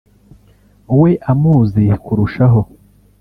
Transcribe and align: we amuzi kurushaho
we 1.01 1.09
amuzi 1.31 1.83
kurushaho 2.05 2.61